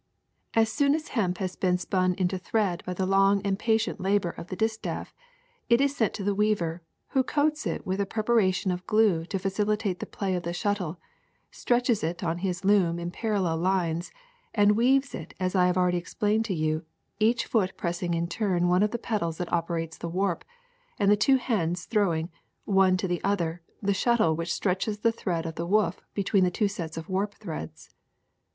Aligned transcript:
NAPERY 0.55 0.61
55 0.61 0.61
^^ 0.61 0.61
As 0.63 0.73
soon 0.73 0.95
as 0.95 1.07
hemp 1.09 1.37
has 1.37 1.55
been 1.55 1.77
spun 1.77 2.13
into 2.15 2.39
thread 2.39 2.81
by 2.87 2.95
the 2.95 3.05
long 3.05 3.39
and 3.43 3.59
patient 3.59 4.01
labor 4.01 4.31
of 4.31 4.47
the 4.47 4.55
distaff, 4.55 5.13
it 5.69 5.79
is 5.79 5.95
sent 5.95 6.15
to 6.15 6.23
the 6.23 6.33
weaver, 6.33 6.81
who 7.09 7.21
coats 7.21 7.67
it 7.67 7.85
with 7.85 8.01
a 8.01 8.07
preparation 8.07 8.71
of 8.71 8.87
glue 8.87 9.25
to 9.25 9.37
facilitate 9.37 9.99
the 9.99 10.07
play 10.07 10.33
of 10.33 10.41
the 10.41 10.53
shuttle, 10.53 10.99
stretches 11.51 12.03
it 12.03 12.23
on 12.23 12.39
his 12.39 12.65
loom 12.65 12.97
in 12.97 13.11
parallel 13.11 13.57
lines, 13.57 14.11
and 14.55 14.75
weaves 14.75 15.13
it 15.13 15.35
as 15.39 15.53
I 15.53 15.67
have 15.67 15.77
al 15.77 15.85
ready 15.85 15.99
explained 15.99 16.45
to 16.45 16.55
you, 16.55 16.83
each 17.19 17.45
foot 17.45 17.77
pressing 17.77 18.15
in 18.15 18.25
turn 18.27 18.67
one 18.67 18.81
of 18.81 18.89
the 18.89 18.97
pedals 18.97 19.37
that 19.37 19.53
operate 19.53 19.91
the 19.99 20.09
warp, 20.09 20.43
and 20.97 21.11
the 21.11 21.15
two 21.15 21.37
hands 21.37 21.85
throwing, 21.85 22.31
one 22.65 22.97
to 22.97 23.07
the 23.07 23.23
other, 23.23 23.61
the 23.83 23.93
shuttle 23.93 24.35
which 24.35 24.51
stretches 24.51 25.01
the 25.01 25.11
thread 25.11 25.45
of 25.45 25.53
the 25.53 25.67
woof 25.67 26.01
between 26.15 26.43
the 26.43 26.49
two 26.49 26.67
sets 26.67 26.97
of 26.97 27.07
warp 27.07 27.35
threads. 27.35 27.91